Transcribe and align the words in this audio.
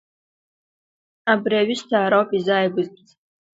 Абри 1.31 1.55
аҩысҭаара 1.61 2.15
ауп 2.17 2.29
еизааигәазтәыз. 2.33 3.09